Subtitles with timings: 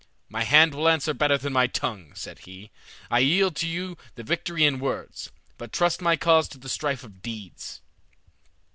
[0.29, 2.71] 'My hand will answer better than my tongue,' said he.
[3.11, 7.03] 'I yield to you the victory in words, but trust my cause to the strife
[7.03, 7.81] of deeds.'